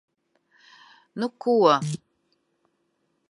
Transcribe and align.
Nu 1.19 1.27
ko... 1.41 1.55